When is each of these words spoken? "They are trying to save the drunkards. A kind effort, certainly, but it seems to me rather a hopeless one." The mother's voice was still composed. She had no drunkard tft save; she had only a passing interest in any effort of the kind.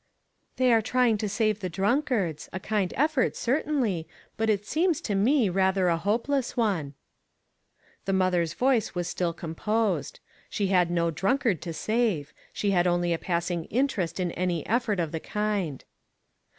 "They 0.55 0.73
are 0.73 0.81
trying 0.81 1.19
to 1.19 1.29
save 1.29 1.59
the 1.59 1.69
drunkards. 1.69 2.49
A 2.51 2.59
kind 2.59 2.91
effort, 2.97 3.35
certainly, 3.35 4.07
but 4.35 4.49
it 4.49 4.65
seems 4.65 4.99
to 5.01 5.13
me 5.13 5.47
rather 5.47 5.89
a 5.89 5.97
hopeless 5.97 6.57
one." 6.57 6.95
The 8.05 8.13
mother's 8.13 8.55
voice 8.55 8.95
was 8.95 9.07
still 9.07 9.31
composed. 9.31 10.19
She 10.49 10.69
had 10.69 10.89
no 10.89 11.11
drunkard 11.11 11.61
tft 11.61 11.75
save; 11.75 12.33
she 12.51 12.71
had 12.71 12.87
only 12.87 13.13
a 13.13 13.19
passing 13.19 13.65
interest 13.65 14.19
in 14.19 14.31
any 14.31 14.65
effort 14.65 14.99
of 14.99 15.11
the 15.11 15.19
kind. 15.19 15.85